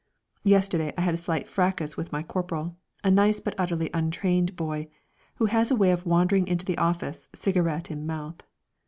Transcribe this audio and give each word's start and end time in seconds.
Yesterday 0.43 0.91
I 0.97 1.01
had 1.01 1.13
a 1.13 1.17
slight 1.17 1.47
fracas 1.47 1.95
with 1.95 2.11
my 2.11 2.23
corporal, 2.23 2.75
a 3.03 3.11
nice 3.11 3.39
but 3.39 3.53
utterly 3.55 3.91
untrained 3.93 4.55
boy, 4.55 4.87
who 5.35 5.45
has 5.45 5.69
a 5.69 5.75
way 5.75 5.91
of 5.91 6.07
wandering 6.07 6.47
into 6.47 6.65
the 6.65 6.79
office, 6.79 7.29
cigarette 7.35 7.91
in 7.91 8.07
mouth. 8.07 8.41